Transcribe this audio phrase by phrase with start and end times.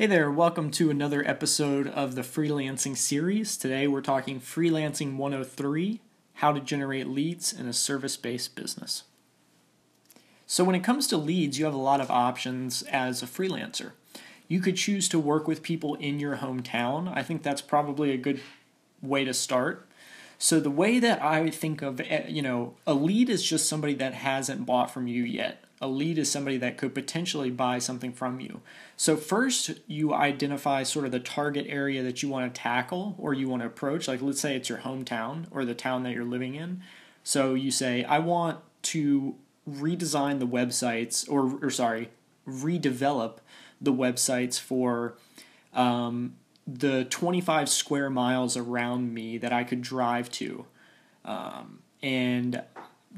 [0.00, 3.58] Hey there, welcome to another episode of the freelancing series.
[3.58, 6.00] Today we're talking Freelancing 103
[6.36, 9.02] How to Generate Leads in a Service Based Business.
[10.46, 13.92] So, when it comes to leads, you have a lot of options as a freelancer.
[14.48, 17.14] You could choose to work with people in your hometown.
[17.14, 18.40] I think that's probably a good
[19.02, 19.86] way to start.
[20.38, 23.92] So, the way that I think of, eh, you know, a lead is just somebody
[23.96, 28.12] that hasn't bought from you yet a lead is somebody that could potentially buy something
[28.12, 28.60] from you.
[28.96, 33.32] So, first, you identify sort of the target area that you want to tackle or
[33.32, 34.06] you want to approach.
[34.06, 36.82] Like, let's say it's your hometown or the town that you're living in.
[37.24, 39.36] So, you say, I want to
[39.68, 42.10] redesign the websites, or, or sorry,
[42.46, 43.38] redevelop
[43.80, 45.14] the websites for
[45.72, 46.36] um,
[46.66, 50.66] the 25 square miles around me that I could drive to.
[51.24, 52.62] Um, and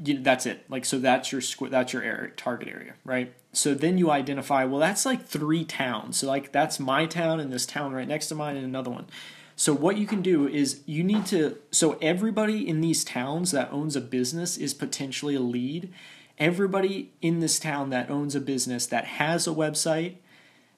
[0.03, 0.65] you, that's it.
[0.69, 3.33] Like so, that's your squ- that's your area, target area, right?
[3.51, 4.65] So then you identify.
[4.65, 6.17] Well, that's like three towns.
[6.17, 9.05] So like that's my town and this town right next to mine and another one.
[9.55, 11.57] So what you can do is you need to.
[11.71, 15.93] So everybody in these towns that owns a business is potentially a lead.
[16.39, 20.15] Everybody in this town that owns a business that has a website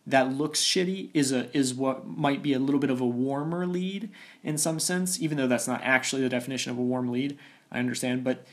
[0.06, 3.66] that looks shitty is a is what might be a little bit of a warmer
[3.66, 4.10] lead
[4.44, 7.38] in some sense, even though that's not actually the definition of a warm lead.
[7.72, 8.46] I understand, but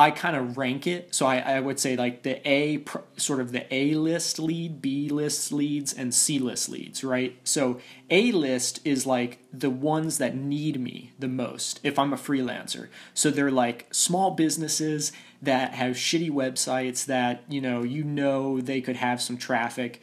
[0.00, 1.12] I kind of rank it.
[1.12, 2.84] So I, I would say like the A,
[3.16, 7.36] sort of the A list lead, B list leads, and C list leads, right?
[7.42, 12.16] So A list is like the ones that need me the most if I'm a
[12.16, 12.86] freelancer.
[13.12, 15.10] So they're like small businesses
[15.42, 20.00] that have shitty websites that, you know, you know they could have some traffic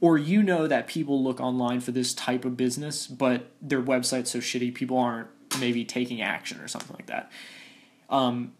[0.00, 4.30] or you know that people look online for this type of business, but their website's
[4.30, 7.30] so shitty people aren't maybe taking action or something like that.
[8.08, 8.52] Um,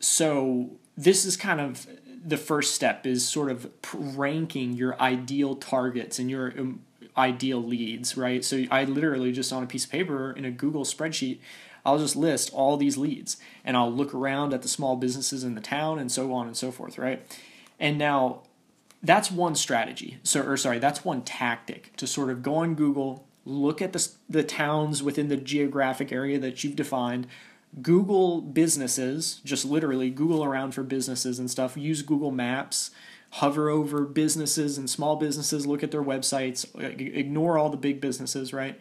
[0.00, 1.86] so this is kind of
[2.24, 6.82] the first step is sort of ranking your ideal targets and your um,
[7.16, 8.44] ideal leads, right?
[8.44, 11.38] So I literally just on a piece of paper in a Google spreadsheet,
[11.84, 15.54] I'll just list all these leads and I'll look around at the small businesses in
[15.54, 17.22] the town and so on and so forth, right?
[17.78, 18.42] And now
[19.02, 20.18] that's one strategy.
[20.22, 24.08] So or sorry, that's one tactic to sort of go on Google, look at the
[24.28, 27.26] the towns within the geographic area that you've defined,
[27.80, 31.76] Google businesses, just literally Google around for businesses and stuff.
[31.76, 32.90] Use Google Maps,
[33.32, 38.52] hover over businesses and small businesses, look at their websites, ignore all the big businesses,
[38.52, 38.78] right?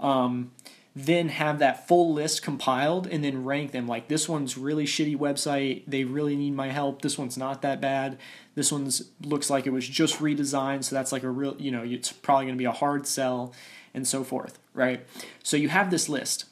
[0.00, 0.50] Um,
[0.96, 5.16] then have that full list compiled and then rank them like this one's really shitty
[5.16, 8.16] website they really need my help this one's not that bad
[8.54, 11.82] this one's looks like it was just redesigned so that's like a real you know
[11.82, 13.52] it's probably going to be a hard sell
[13.92, 15.04] and so forth right
[15.42, 16.44] so you have this list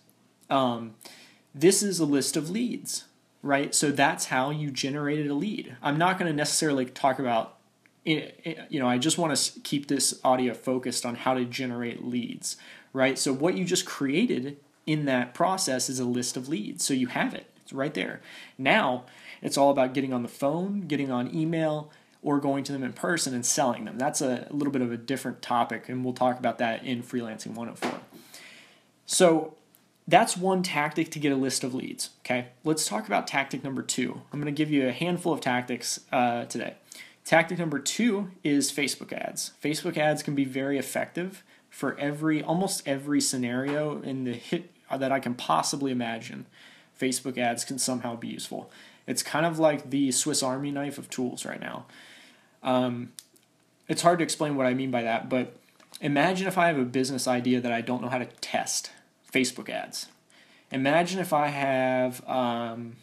[0.50, 0.94] um,
[1.54, 3.04] this is a list of leads,
[3.42, 3.74] right?
[3.74, 5.76] So that's how you generated a lead.
[5.82, 7.56] I'm not going to necessarily talk about,
[8.06, 11.44] eh, eh, you know, I just want to keep this audio focused on how to
[11.44, 12.56] generate leads,
[12.92, 13.18] right?
[13.18, 16.84] So what you just created in that process is a list of leads.
[16.84, 18.20] So you have it, it's right there.
[18.58, 19.04] Now
[19.40, 21.90] it's all about getting on the phone, getting on email,
[22.22, 23.98] or going to them in person and selling them.
[23.98, 27.02] That's a, a little bit of a different topic, and we'll talk about that in
[27.02, 28.00] Freelancing 104.
[29.06, 29.54] So
[30.08, 32.10] that's one tactic to get a list of leads.
[32.20, 34.22] Okay, let's talk about tactic number two.
[34.32, 36.74] I'm going to give you a handful of tactics uh, today.
[37.24, 39.52] Tactic number two is Facebook ads.
[39.62, 45.12] Facebook ads can be very effective for every almost every scenario in the hit that
[45.12, 46.46] I can possibly imagine.
[47.00, 48.70] Facebook ads can somehow be useful.
[49.06, 51.86] It's kind of like the Swiss Army knife of tools right now.
[52.62, 53.12] Um,
[53.88, 55.56] it's hard to explain what I mean by that, but
[56.00, 58.90] imagine if I have a business idea that I don't know how to test
[59.32, 60.06] Facebook ads.
[60.70, 62.96] Imagine if I have, um,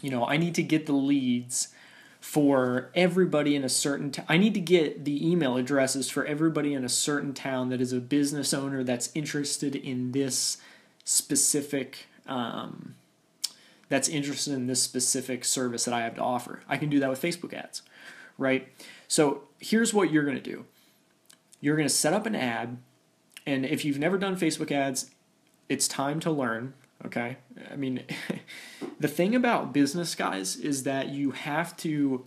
[0.00, 1.68] you know, I need to get the leads
[2.20, 6.84] for everybody in a certain I need to get the email addresses for everybody in
[6.84, 10.58] a certain town that is a business owner that's interested in this
[11.04, 12.94] specific um,
[13.88, 16.60] that's interested in this specific service that I have to offer.
[16.68, 17.82] I can do that with Facebook ads,
[18.38, 18.68] right?
[19.08, 20.64] So here's what you're going to do.
[21.60, 22.78] You're going to set up an ad
[23.46, 25.10] and if you've never done Facebook ads,
[25.68, 26.74] it's time to learn.
[27.04, 27.36] Okay.
[27.70, 28.04] I mean,
[29.00, 32.24] the thing about business, guys, is that you have to,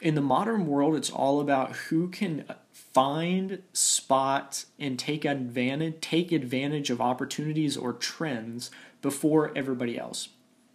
[0.00, 6.32] in the modern world, it's all about who can find, spot, and take advantage, take
[6.32, 8.70] advantage of opportunities or trends
[9.00, 10.28] before everybody else.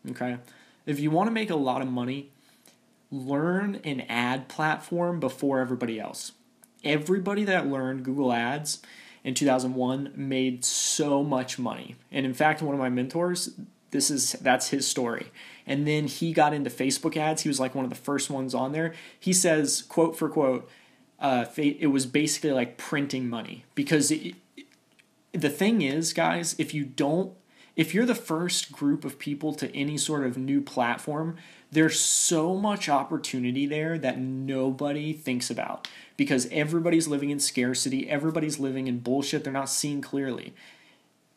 [0.10, 0.38] Okay.
[0.86, 2.30] If you want to make a lot of money,
[3.12, 6.31] learn an ad platform before everybody else
[6.86, 8.81] everybody that learned Google Ads
[9.25, 11.95] in 2001 made so much money.
[12.12, 13.50] And in fact, one of my mentors,
[13.89, 15.31] this is that's his story.
[15.66, 17.42] And then he got into Facebook ads.
[17.42, 18.94] He was like one of the first ones on there.
[19.19, 20.69] He says, quote for quote,
[21.19, 24.36] uh, it was basically like printing money because it,
[25.31, 27.33] the thing is, guys, if you don't,
[27.75, 31.36] if you're the first group of people to any sort of new platform,
[31.72, 38.60] there's so much opportunity there that nobody thinks about because everybody's living in scarcity, everybody's
[38.60, 40.54] living in bullshit, they're not seeing clearly.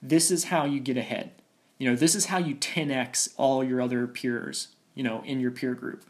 [0.00, 1.32] This is how you get ahead.
[1.79, 5.50] You know, this is how you 10x all your other peers, you know, in your
[5.50, 6.05] peer group.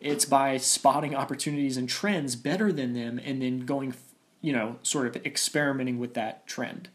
[0.00, 3.94] It's by spotting opportunities and trends better than them and then going,
[4.40, 6.88] you know, sort of experimenting with that trend,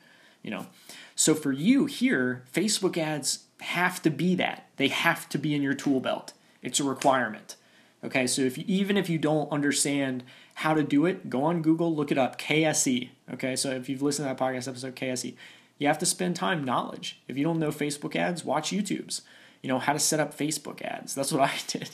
[0.48, 0.66] you know.
[1.14, 4.70] So for you here, Facebook ads have to be that.
[4.78, 6.32] They have to be in your tool belt.
[6.64, 7.58] It's a requirement.
[8.02, 10.24] Okay, so if you, even if you don't understand
[10.56, 13.10] how to do it, go on Google, look it up, KSE.
[13.34, 15.36] Okay, so if you've listened to that podcast episode, KSE,
[15.80, 17.20] you have to spend time knowledge.
[17.28, 19.24] If you don't know Facebook ads, watch YouTube's.
[19.62, 21.14] You know how to set up Facebook ads.
[21.14, 21.90] That's what I did.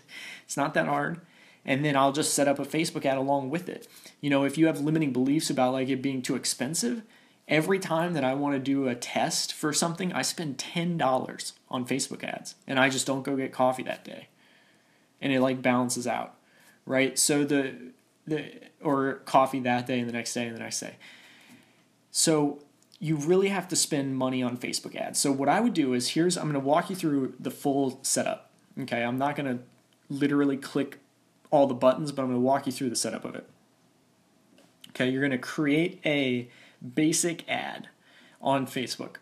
[0.45, 1.21] It's not that hard.
[1.65, 3.87] And then I'll just set up a Facebook ad along with it.
[4.21, 7.01] You know, if you have limiting beliefs about like it being too expensive,
[7.53, 11.85] every time that I want to do a test for something, I spend $10 on
[11.85, 14.27] Facebook ads and I just don't go get coffee that day
[15.21, 16.33] and it like balances out,
[16.87, 17.17] right?
[17.17, 17.75] So the
[18.25, 18.51] the
[18.81, 20.95] or coffee that day and the next day and the next day.
[22.09, 22.59] So
[22.99, 25.19] you really have to spend money on Facebook ads.
[25.19, 27.99] So what I would do is here's I'm going to walk you through the full
[28.01, 28.49] setup.
[28.81, 29.63] Okay, I'm not going to
[30.09, 30.97] literally click
[31.51, 33.47] all the buttons, but I'm going to walk you through the setup of it.
[34.89, 36.49] Okay, you're going to create a
[36.83, 37.89] basic ad
[38.41, 39.17] on Facebook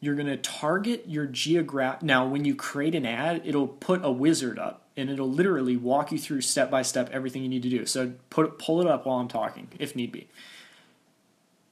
[0.00, 2.02] you're going to target your geographic.
[2.02, 6.12] Now, when you create an ad, it'll put a wizard up and it'll literally walk
[6.12, 7.84] you through step by step everything you need to do.
[7.86, 10.28] So put pull it up while I'm talking, if need be.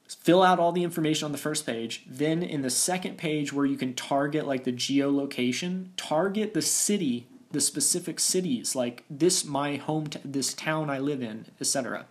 [0.07, 2.03] Fill out all the information on the first page.
[2.07, 7.27] Then in the second page, where you can target like the geolocation, target the city,
[7.51, 12.05] the specific cities, like this my home, t- this town I live in, etc.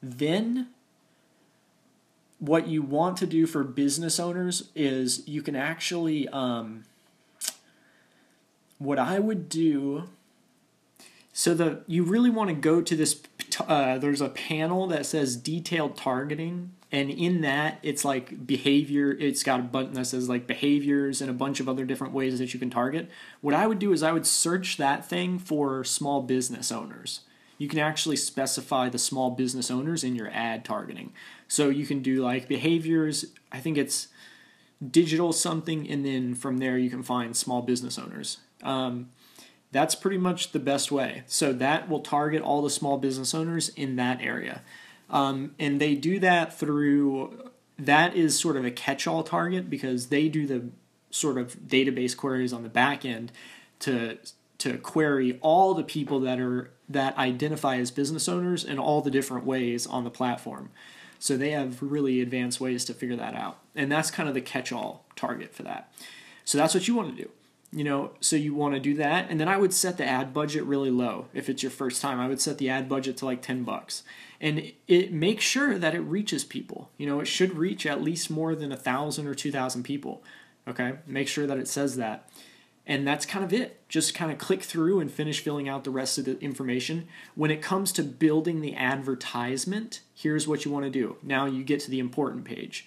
[0.00, 0.68] Then
[2.42, 6.82] what you want to do for business owners is you can actually um,
[8.78, 10.08] what i would do
[11.32, 13.22] so the you really want to go to this
[13.68, 19.44] uh, there's a panel that says detailed targeting and in that it's like behavior it's
[19.44, 22.52] got a button that says like behaviors and a bunch of other different ways that
[22.52, 23.08] you can target
[23.40, 27.20] what i would do is i would search that thing for small business owners
[27.62, 31.12] you can actually specify the small business owners in your ad targeting.
[31.52, 34.08] So you can do like behaviors, I think it's
[34.90, 38.38] digital something, and then from there you can find small business owners.
[38.62, 39.10] Um,
[39.70, 41.24] that's pretty much the best way.
[41.26, 44.62] So that will target all the small business owners in that area.
[45.10, 50.06] Um, and they do that through, that is sort of a catch all target because
[50.06, 50.70] they do the
[51.10, 53.30] sort of database queries on the back end
[53.80, 54.16] to
[54.56, 59.10] to query all the people that are that identify as business owners in all the
[59.10, 60.70] different ways on the platform.
[61.22, 63.58] So they have really advanced ways to figure that out.
[63.76, 65.94] And that's kind of the catch-all target for that.
[66.44, 67.30] So that's what you want to do.
[67.70, 70.34] You know, so you want to do that and then I would set the ad
[70.34, 72.18] budget really low if it's your first time.
[72.18, 74.02] I would set the ad budget to like 10 bucks.
[74.40, 76.90] And it makes sure that it reaches people.
[76.98, 80.24] You know, it should reach at least more than a 1000 or 2000 people.
[80.66, 80.94] Okay?
[81.06, 82.28] Make sure that it says that
[82.86, 83.80] and that's kind of it.
[83.88, 87.06] Just kind of click through and finish filling out the rest of the information.
[87.34, 91.16] When it comes to building the advertisement, here's what you want to do.
[91.22, 92.86] Now you get to the important page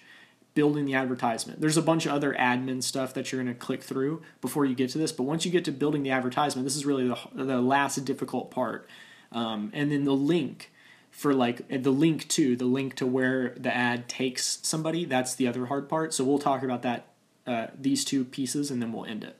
[0.54, 1.60] building the advertisement.
[1.60, 4.74] There's a bunch of other admin stuff that you're going to click through before you
[4.74, 7.18] get to this, but once you get to building the advertisement, this is really the,
[7.34, 8.88] the last difficult part.
[9.32, 10.72] Um, and then the link
[11.10, 15.46] for like the link to the link to where the ad takes somebody, that's the
[15.46, 16.14] other hard part.
[16.14, 17.08] So we'll talk about that,
[17.46, 19.38] uh, these two pieces, and then we'll end it.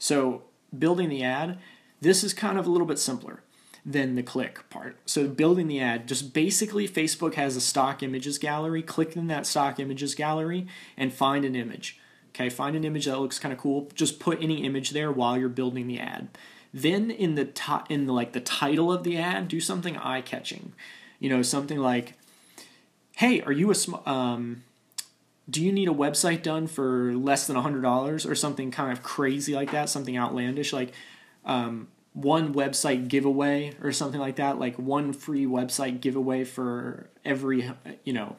[0.00, 0.42] So
[0.76, 1.58] building the ad,
[2.00, 3.44] this is kind of a little bit simpler
[3.92, 4.96] than the click part.
[5.06, 8.82] So building the ad, just basically Facebook has a stock images gallery.
[8.82, 10.66] Click in that stock images gallery
[10.96, 11.98] and find an image.
[12.30, 13.88] Okay, find an image that looks kind of cool.
[13.94, 16.28] Just put any image there while you're building the ad.
[16.72, 20.20] Then in the top, in the, like the title of the ad, do something eye
[20.20, 20.72] catching.
[21.18, 22.14] You know, something like,
[23.16, 24.62] "Hey, are you a sm- um,
[25.50, 29.54] do you need a website done for less than $100 or something kind of crazy
[29.54, 30.92] like that, something outlandish like
[31.44, 37.70] um, one website giveaway or something like that, like one free website giveaway for every,
[38.04, 38.36] you know,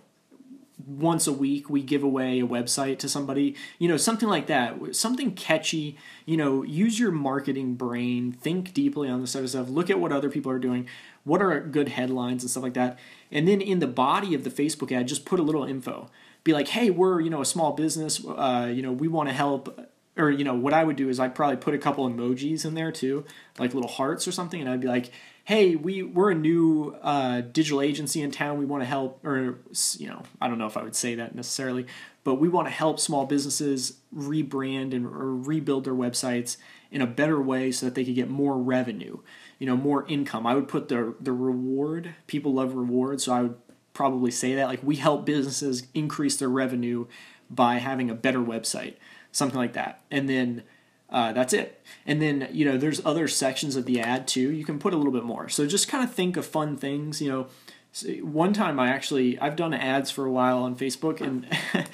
[0.86, 4.96] once a week we give away a website to somebody, you know, something like that,
[4.96, 9.70] something catchy, you know, use your marketing brain, think deeply on this type of stuff,
[9.70, 10.88] look at what other people are doing,
[11.24, 12.98] what are good headlines and stuff like that.
[13.32, 16.10] And then in the body of the Facebook ad, just put a little info
[16.44, 19.34] be like, hey, we're you know a small business, uh, you know we want to
[19.34, 19.80] help,
[20.18, 22.74] or you know what I would do is I'd probably put a couple emojis in
[22.74, 23.26] there too,
[23.58, 25.12] like little hearts or something, and I'd be like,
[25.46, 28.58] hey, we we're a new uh, digital agency in town.
[28.58, 29.60] We want to help, or
[29.98, 31.86] you know, I don't know if I would say that necessarily,
[32.24, 36.58] but we want to help small businesses rebrand and or rebuild their websites
[36.92, 39.20] in a better way so that they could get more revenue,
[39.60, 40.46] you know, more income.
[40.46, 42.16] I would put the the reward.
[42.28, 43.56] People love rewards, so I would
[43.94, 47.08] probably say that like we help businesses increase their revenue
[47.50, 48.96] by having a better website,
[49.32, 50.64] something like that, and then
[51.12, 51.84] uh, that's it.
[52.06, 54.52] And then, you know, there's other sections of the ad too.
[54.52, 55.50] You can put a little bit more.
[55.50, 57.22] So just kind of think of fun things.
[57.22, 61.46] You know, one time I actually, I've done ads for a while on Facebook and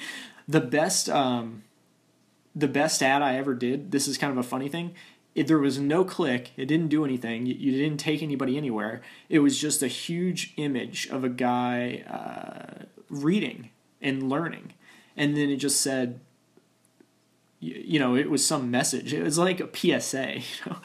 [0.48, 1.64] the best, um,
[2.54, 4.94] the best ad I ever did, this is kind of a funny thing.
[5.34, 6.52] It, there was no click.
[6.56, 7.46] It didn't do anything.
[7.46, 9.02] You, you, didn't take anybody anywhere.
[9.28, 14.74] It was just a huge image of a guy uh, reading and learning.
[15.16, 16.20] And then it just said,
[17.60, 19.12] you know, it was some message.
[19.12, 20.34] It was like a PSA.
[20.38, 20.76] You know?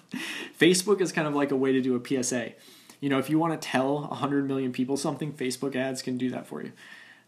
[0.59, 2.53] Facebook is kind of like a way to do a PSA.
[2.99, 6.29] You know, if you want to tell 100 million people something, Facebook ads can do
[6.31, 6.71] that for you.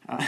[0.07, 0.25] Uh,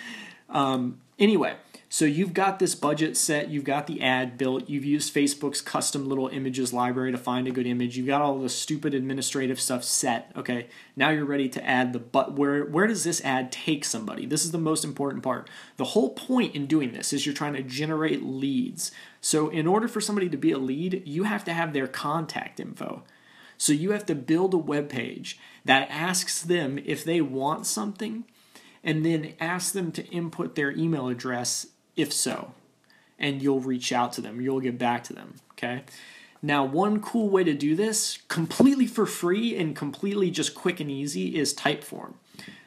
[0.50, 1.54] um, anyway,
[1.92, 6.08] so you've got this budget set, you've got the ad built, you've used Facebook's custom
[6.08, 9.84] little images library to find a good image, you've got all the stupid administrative stuff
[9.84, 10.32] set.
[10.34, 14.24] Okay, now you're ready to add the but where where does this ad take somebody?
[14.24, 15.50] This is the most important part.
[15.76, 18.90] The whole point in doing this is you're trying to generate leads.
[19.20, 22.58] So in order for somebody to be a lead, you have to have their contact
[22.58, 23.02] info.
[23.58, 28.24] So you have to build a web page that asks them if they want something
[28.82, 32.52] and then ask them to input their email address if so,
[33.18, 35.82] and you'll reach out to them, you'll get back to them, okay?
[36.42, 40.90] Now, one cool way to do this, completely for free and completely just quick and
[40.90, 42.14] easy, is Typeform.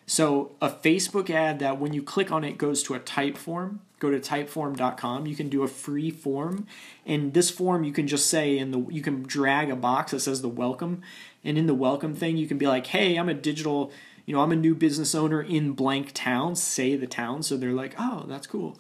[0.08, 4.12] So, a Facebook ad that when you click on it goes to a Typeform, go
[4.12, 5.26] to typeform.com.
[5.26, 6.68] You can do a free form,
[7.06, 10.20] and this form you can just say in the you can drag a box that
[10.20, 11.02] says the welcome,
[11.44, 13.92] and in the welcome thing you can be like, "Hey, I'm a digital,
[14.26, 17.72] you know, I'm a new business owner in blank town." Say the town, so they're
[17.72, 18.78] like, "Oh, that's cool."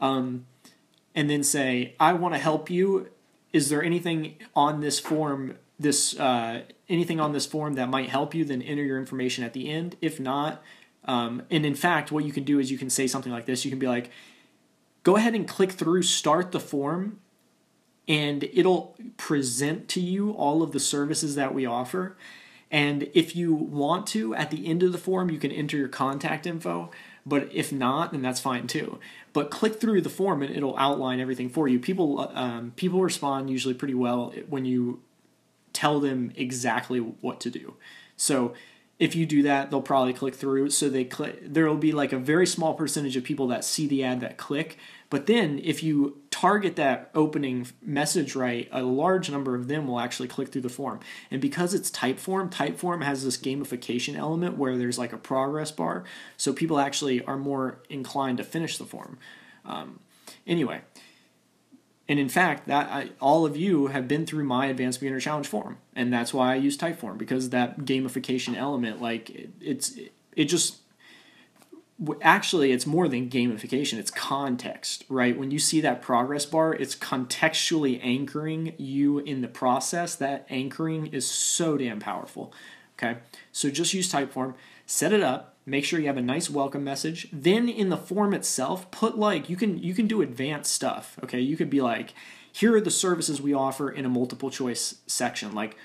[0.00, 0.46] Um,
[1.14, 3.08] and then say, I want to help you.
[3.52, 8.34] Is there anything on this form, this uh, anything on this form that might help
[8.34, 8.44] you?
[8.44, 9.96] Then enter your information at the end.
[10.00, 10.62] If not,
[11.04, 13.64] um, and in fact, what you can do is you can say something like this.
[13.64, 14.10] You can be like,
[15.02, 17.18] go ahead and click through, start the form,
[18.06, 22.16] and it'll present to you all of the services that we offer.
[22.70, 25.88] And if you want to, at the end of the form, you can enter your
[25.88, 26.90] contact info.
[27.26, 28.98] But if not, then that's fine too.
[29.32, 31.78] But click through the form and it'll outline everything for you.
[31.78, 35.02] People um, people respond usually pretty well when you
[35.72, 37.74] tell them exactly what to do.
[38.16, 38.54] So
[38.98, 40.70] if you do that, they'll probably click through.
[40.70, 41.40] So they click.
[41.42, 44.36] There will be like a very small percentage of people that see the ad that
[44.36, 49.86] click, but then if you target that opening message right, a large number of them
[49.86, 50.98] will actually click through the form.
[51.30, 56.04] And because it's Typeform, Typeform has this gamification element where there's like a progress bar,
[56.38, 59.18] so people actually are more inclined to finish the form.
[59.66, 60.00] Um,
[60.46, 60.80] anyway,
[62.08, 65.46] and in fact, that I, all of you have been through my advanced beginner challenge
[65.46, 70.12] form, and that's why I use Typeform because that gamification element, like it, it's it,
[70.34, 70.78] it just
[72.22, 75.38] actually it's more than gamification it's context right?
[75.38, 80.14] When you see that progress bar it's contextually anchoring you in the process.
[80.14, 82.52] That anchoring is so damn powerful
[82.98, 83.18] okay?
[83.52, 84.54] So just use typeform
[84.86, 87.28] set it up make sure you have a nice welcome message.
[87.32, 91.40] Then in the form itself put like you can you can do advanced stuff okay?
[91.40, 92.14] You could be like
[92.52, 95.76] here are the services we offer in a multiple choice section like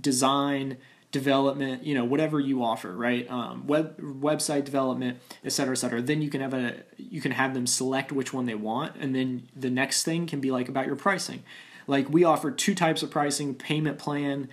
[0.00, 0.78] design
[1.14, 3.30] development, you know, whatever you offer, right?
[3.30, 6.02] Um, web website development, et cetera, et cetera.
[6.02, 9.14] Then you can have a you can have them select which one they want, and
[9.14, 11.44] then the next thing can be like about your pricing.
[11.86, 14.48] Like we offer two types of pricing: payment plan,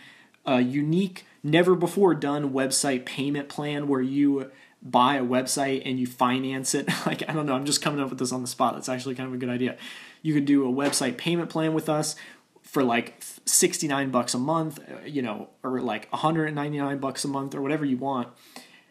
[0.45, 4.51] a unique, never before done website payment plan where you
[4.83, 6.87] buy a website and you finance it.
[7.07, 8.75] like I don't know, I'm just coming up with this on the spot.
[8.75, 9.77] That's actually kind of a good idea.
[10.21, 12.15] You could do a website payment plan with us
[12.61, 17.55] for like 69 bucks a month, uh, you know, or like 199 bucks a month
[17.55, 18.29] or whatever you want.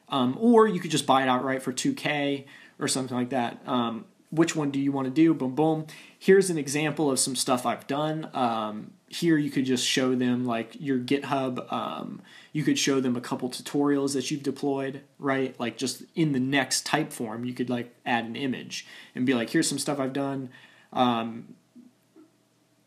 [0.08, 2.44] Um, or you could just buy it outright for 2K
[2.78, 3.60] or something like that.
[3.66, 5.34] Um, which one do you want to do?
[5.34, 5.86] Boom, boom.
[6.18, 8.30] Here's an example of some stuff I've done.
[8.32, 11.70] Um, here you could just show them like your GitHub.
[11.72, 12.22] Um,
[12.52, 15.58] you could show them a couple tutorials that you've deployed, right?
[15.58, 19.50] Like just in the next Typeform, you could like add an image and be like,
[19.50, 20.50] here's some stuff I've done.
[20.92, 21.54] Um,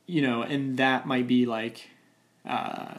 [0.07, 1.89] you know, and that might be like,
[2.47, 2.95] uh,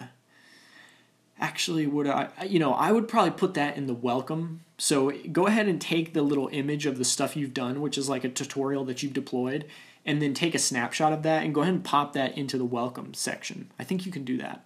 [1.39, 4.61] actually, would I, you know, I would probably put that in the welcome.
[4.79, 8.09] So go ahead and take the little image of the stuff you've done, which is
[8.09, 9.67] like a tutorial that you've deployed,
[10.07, 12.65] and then take a snapshot of that and go ahead and pop that into the
[12.65, 13.71] welcome section.
[13.79, 14.65] I think you can do that.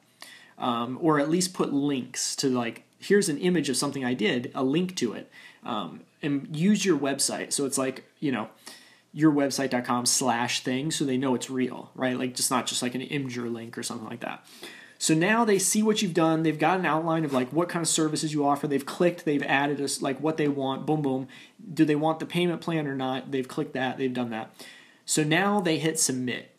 [0.58, 4.50] um, or at least put links to like here's an image of something I did,
[4.54, 5.30] a link to it,
[5.64, 7.52] um, and use your website.
[7.52, 8.48] So it's like you know
[9.14, 12.18] yourwebsite.com slash thing so they know it's real, right?
[12.18, 14.44] Like just not just like an Imgur link or something like that.
[14.98, 16.42] So now they see what you've done.
[16.42, 18.66] They've got an outline of like what kind of services you offer.
[18.66, 19.24] They've clicked.
[19.24, 20.86] They've added us like what they want.
[20.86, 21.28] Boom, boom.
[21.72, 23.30] Do they want the payment plan or not?
[23.30, 23.96] They've clicked that.
[23.96, 24.50] They've done that.
[25.04, 26.54] So now they hit submit.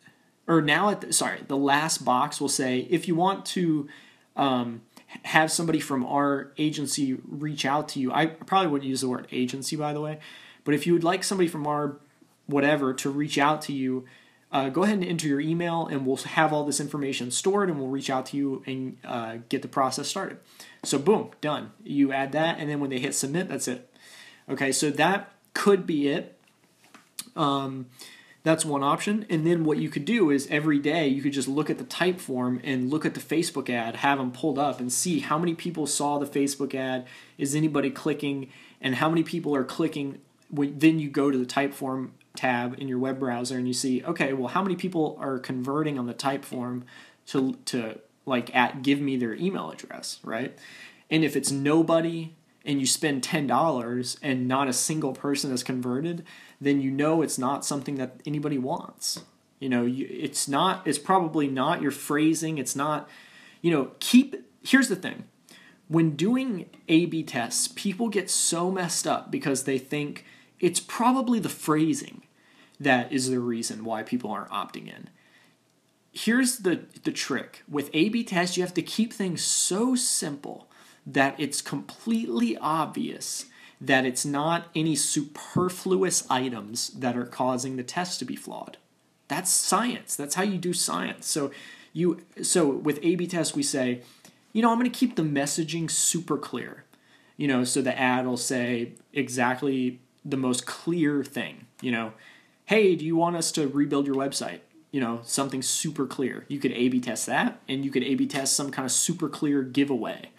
[0.48, 3.89] Or now at the, sorry, the last box will say if you want to
[4.36, 4.82] um,
[5.24, 8.12] have somebody from our agency reach out to you.
[8.12, 10.20] I probably wouldn't use the word agency by the way,
[10.63, 11.98] but if you would like somebody from our
[12.50, 14.06] whatever to reach out to you
[14.51, 17.79] uh, go ahead and enter your email and we'll have all this information stored and
[17.79, 20.39] we'll reach out to you and uh, get the process started.
[20.84, 21.72] So, boom, done.
[21.84, 23.91] You add that, and then when they hit submit, that's it.
[24.50, 26.39] Okay, so that could be it.
[27.36, 27.88] Um,
[28.41, 29.25] that's one option.
[29.29, 31.84] And then what you could do is every day you could just look at the
[31.84, 35.53] Typeform and look at the Facebook ad, have them pulled up and see how many
[35.53, 37.06] people saw the Facebook ad,
[37.38, 38.50] is anybody clicking,
[38.82, 40.20] and how many people are clicking.
[40.50, 44.03] When, then you go to the Typeform tab in your web browser and you see,
[44.03, 46.83] okay, well, how many people are converting on the Typeform
[47.27, 50.57] to to like at give me their email address, right?
[51.09, 52.33] And if it's nobody
[52.65, 56.24] and you spend ten dollars and not a single person is converted,
[56.62, 59.21] then you know it's not something that anybody wants.
[59.59, 60.88] You know, you, it's not.
[60.88, 62.57] It's probably not your phrasing.
[62.57, 63.09] It's not.
[63.62, 64.36] You know, keep.
[64.63, 65.25] Here's the thing.
[65.88, 70.25] When doing A/B tests, people get so messed up because they think
[70.59, 72.23] it's probably the phrasing
[72.79, 75.09] that is the reason why people aren't opting in.
[76.11, 80.69] Here's the, the trick with A B tests, you have to keep things so simple
[81.05, 83.45] that it's completely obvious
[83.81, 88.77] that it's not any superfluous items that are causing the test to be flawed.
[89.27, 90.15] That's science.
[90.15, 91.27] That's how you do science.
[91.27, 91.51] So
[91.93, 94.01] you so with A B tests we say,
[94.51, 96.83] you know, I'm going to keep the messaging super clear.
[97.37, 99.99] You know, so the ad will say exactly
[100.29, 102.13] the most clear thing, you know,
[102.65, 104.59] hey, do you want us to rebuild your website?
[104.92, 106.46] You know, something super clear.
[106.48, 108.92] You could A B test that, and you could A B test some kind of
[108.92, 110.31] super clear giveaway.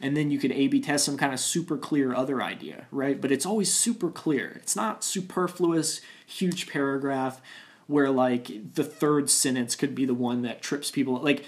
[0.00, 3.20] And then you could A B test some kind of super clear other idea, right?
[3.20, 4.52] But it's always super clear.
[4.56, 7.40] It's not superfluous, huge paragraph
[7.86, 11.14] where like the third sentence could be the one that trips people.
[11.20, 11.44] Like,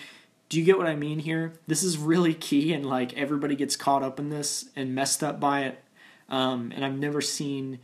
[0.49, 1.53] do you get what I mean here?
[1.67, 5.39] This is really key, and like everybody gets caught up in this and messed up
[5.39, 5.83] by it.
[6.29, 7.79] Um, and I've never seen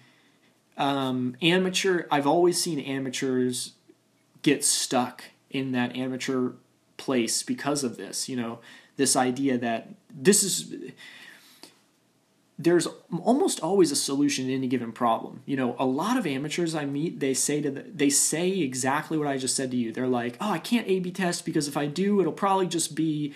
[0.76, 3.72] um, amateur, I've always seen amateurs
[4.42, 6.50] get stuck in that amateur
[6.96, 8.28] place because of this.
[8.28, 8.58] You know,
[8.96, 10.74] this idea that this is
[12.56, 12.86] there's
[13.22, 15.42] almost always a solution to any given problem.
[15.44, 19.18] You know, a lot of amateurs I meet, they say to the, they say exactly
[19.18, 19.92] what I just said to you.
[19.92, 23.34] They're like, "Oh, I can't A/B test because if I do, it'll probably just be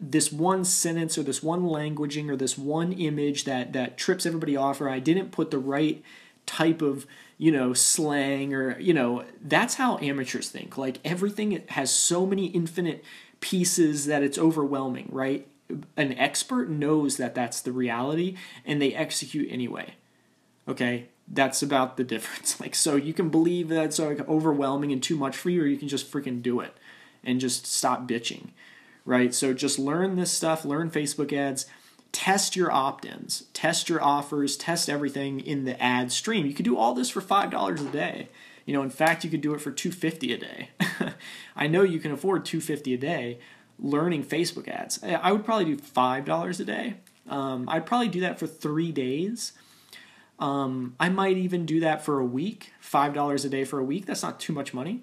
[0.00, 4.56] this one sentence or this one languaging or this one image that that trips everybody
[4.56, 6.02] off, or I didn't put the right
[6.46, 7.06] type of
[7.38, 12.46] you know slang or you know that's how amateurs think like everything has so many
[12.46, 13.04] infinite
[13.40, 15.48] pieces that it's overwhelming right
[15.96, 19.94] an expert knows that that's the reality and they execute anyway
[20.68, 25.16] okay that's about the difference like so you can believe that's like overwhelming and too
[25.16, 26.76] much for you or you can just freaking do it
[27.24, 28.48] and just stop bitching
[29.04, 31.66] right so just learn this stuff learn facebook ads
[32.12, 36.46] test your opt-ins, test your offers, test everything in the ad stream.
[36.46, 38.28] You could do all this for five dollars a day.
[38.66, 40.70] You know, in fact, you could do it for two fifty a day.
[41.56, 43.40] I know you can afford two fifty a day
[43.82, 45.02] learning Facebook ads.
[45.02, 46.94] I would probably do five dollars a day.
[47.28, 49.52] Um, I'd probably do that for three days.
[50.38, 53.84] Um, I might even do that for a week, five dollars a day for a
[53.84, 54.06] week.
[54.06, 55.02] That's not too much money,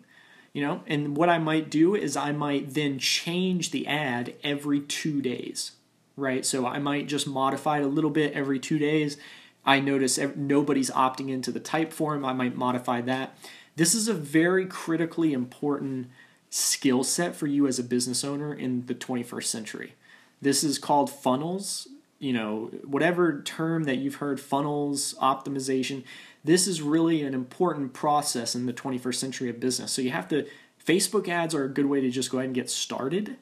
[0.53, 0.81] you know.
[0.87, 5.73] And what I might do is I might then change the ad every two days
[6.19, 6.45] right?
[6.45, 9.17] So I might just modify it a little bit every two days.
[9.65, 12.25] I notice nobody's opting into the Typeform.
[12.25, 13.37] I might modify that.
[13.75, 16.09] This is a very critically important
[16.49, 19.95] skill set for you as a business owner in the 21st century.
[20.41, 21.87] This is called funnels.
[22.19, 26.03] You know, whatever term that you've heard, funnels, optimization,
[26.43, 29.93] this is really an important process in the 21st century of business.
[29.93, 30.45] So you have to,
[30.85, 33.37] Facebook ads are a good way to just go ahead and get started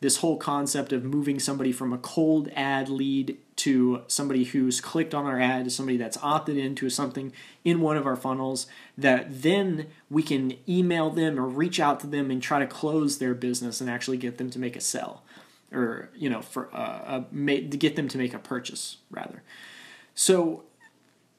[0.00, 5.14] this whole concept of moving somebody from a cold ad lead to somebody who's clicked
[5.14, 7.32] on our ad somebody that's opted into something
[7.64, 12.06] in one of our funnels that then we can email them or reach out to
[12.06, 15.22] them and try to close their business and actually get them to make a sell
[15.72, 19.42] or you know for uh, to get them to make a purchase rather.
[20.14, 20.64] So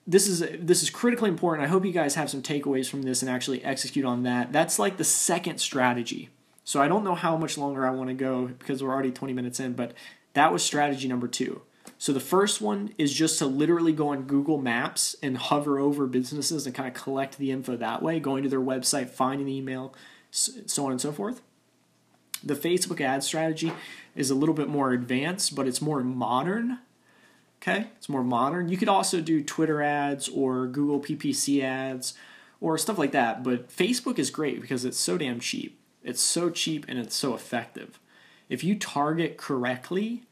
[0.08, 1.66] this is this is critically important.
[1.66, 4.52] I hope you guys have some takeaways from this and actually execute on that.
[4.52, 6.30] That's like the second strategy.
[6.64, 9.34] So I don't know how much longer I want to go because we're already 20
[9.34, 9.94] minutes in, but
[10.34, 11.62] that was strategy number two.
[12.02, 16.08] So the first one is just to literally go on Google Maps and hover over
[16.08, 19.56] businesses and kind of collect the info that way, going to their website, finding the
[19.56, 19.94] email,
[20.32, 21.44] so on and so forth.
[22.44, 23.72] The Facebook ad strategy
[24.16, 26.80] is a little bit more advanced, but it's more modern.
[27.62, 28.70] Okay, it's more modern.
[28.70, 32.16] You could also do Twitter ads or Google PPC ads
[32.60, 35.80] or stuff like that, but Facebook is great because it's so damn cheap.
[36.04, 38.00] It's so cheap and it's so effective.
[38.50, 40.24] If you target correctly,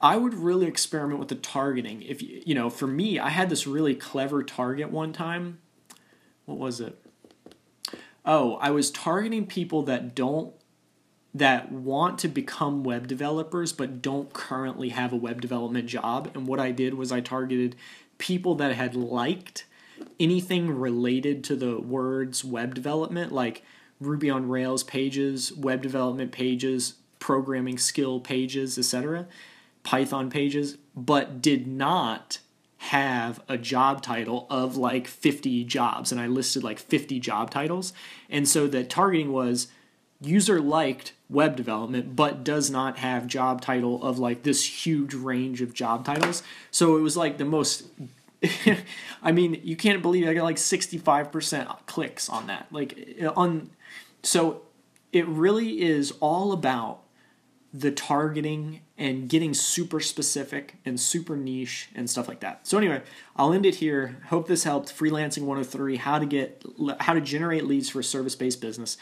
[0.00, 2.02] I would really experiment with the targeting.
[2.02, 5.60] If you know, for me, I had this really clever target one time.
[6.44, 6.98] What was it?
[8.24, 10.52] Oh, I was targeting people that don't
[11.32, 16.30] that want to become web developers but don't currently have a web development job.
[16.34, 17.76] And what I did was I targeted
[18.18, 19.66] people that had liked
[20.18, 23.62] anything related to the words web development, like
[24.00, 29.26] Ruby on Rails pages, web development pages, programming skill pages, etc.,
[29.82, 32.38] Python pages, but did not
[32.78, 36.12] have a job title of like 50 jobs.
[36.12, 37.92] And I listed like 50 job titles.
[38.28, 39.68] And so the targeting was
[40.20, 45.60] user liked web development but does not have job title of like this huge range
[45.62, 46.42] of job titles.
[46.70, 47.84] So it was like the most
[49.22, 52.66] I mean, you can't believe I got like 65% clicks on that.
[52.70, 53.70] Like on
[54.22, 54.62] so
[55.12, 57.02] it really is all about
[57.78, 62.66] the targeting and getting super specific and super niche and stuff like that.
[62.66, 63.02] So anyway,
[63.36, 64.16] I'll end it here.
[64.28, 64.96] Hope this helped.
[64.96, 66.64] Freelancing 103, how to get
[67.00, 68.96] how to generate leads for a service-based business.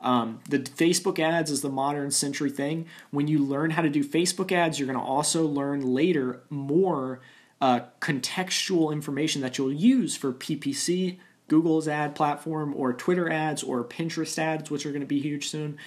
[0.00, 2.86] Um, the Facebook ads is the modern century thing.
[3.10, 7.20] When you learn how to do Facebook ads, you're going to also learn later more
[7.60, 13.84] uh, contextual information that you'll use for PPC, Google's ad platform, or Twitter ads, or
[13.84, 15.78] Pinterest ads, which are going to be huge soon.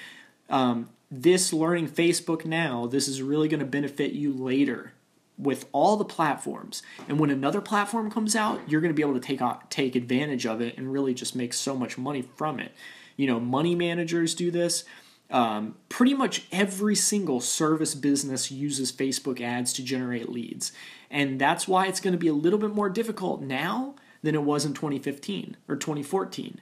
[0.49, 4.93] Um, this learning Facebook now, this is really going to benefit you later
[5.37, 6.83] with all the platforms.
[7.07, 10.45] And when another platform comes out, you're going to be able to take take advantage
[10.45, 12.73] of it and really just make so much money from it.
[13.15, 14.83] You know, money managers do this.
[15.31, 20.71] Um, pretty much every single service business uses Facebook ads to generate leads.
[21.09, 24.43] And that's why it's going to be a little bit more difficult now than it
[24.43, 26.59] was in 2015 or 2014.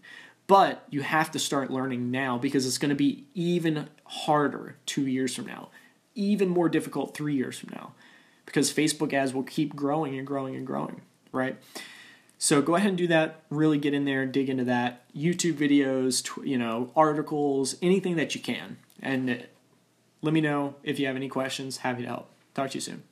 [0.47, 5.05] But you have to start learning now because it's going to be even harder two
[5.05, 5.69] years from now,
[6.15, 7.91] even more difficult three years from now,
[8.45, 11.01] because Facebook ads will keep growing and growing and growing,
[11.33, 11.57] right?
[12.39, 13.41] So go ahead and do that.
[13.49, 15.03] Really get in there dig into that.
[15.13, 18.77] YouTube videos, you know, articles, anything that you can.
[19.01, 19.35] And uh,
[20.21, 21.77] let me know if you have any questions.
[21.77, 22.29] Happy to help.
[22.53, 23.03] Talk to you soon.